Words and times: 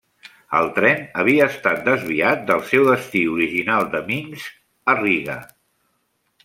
El 0.59 0.69
tren 0.77 1.03
havia 1.23 1.45
estat 1.53 1.83
desviat 1.89 2.41
del 2.49 2.65
seu 2.71 2.89
destí 2.89 3.23
original 3.35 3.87
de 3.93 4.05
Minsk 4.11 4.95
a 4.95 5.01
Riga. 5.05 5.37